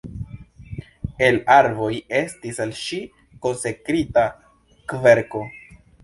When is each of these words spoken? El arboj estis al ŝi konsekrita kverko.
El 1.25 1.35
arboj 1.55 1.91
estis 2.19 2.61
al 2.65 2.73
ŝi 2.79 2.99
konsekrita 3.47 4.23
kverko. 4.95 5.43